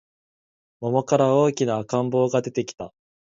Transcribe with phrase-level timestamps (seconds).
[0.79, 2.91] 桃から大きな赤ん坊が出てきた